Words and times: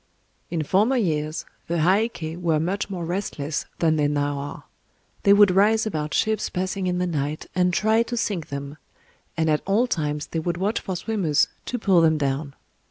In 0.49 0.63
former 0.63 0.95
years 0.97 1.45
the 1.67 1.75
Heiké 1.75 2.35
were 2.35 2.59
much 2.59 2.89
more 2.89 3.05
restless 3.05 3.65
than 3.77 3.97
they 3.97 4.07
now 4.07 4.39
are. 4.39 4.63
They 5.21 5.31
would 5.31 5.51
rise 5.51 5.85
about 5.85 6.15
ships 6.15 6.49
passing 6.49 6.87
in 6.87 6.97
the 6.97 7.05
night, 7.05 7.45
and 7.53 7.71
try 7.71 8.01
to 8.01 8.17
sink 8.17 8.47
them; 8.49 8.77
and 9.37 9.47
at 9.47 9.61
all 9.67 9.85
times 9.85 10.25
they 10.31 10.39
would 10.39 10.57
watch 10.57 10.79
for 10.79 10.95
swimmers, 10.95 11.49
to 11.67 11.77
pull 11.77 12.01
them 12.01 12.17
down. 12.17 12.55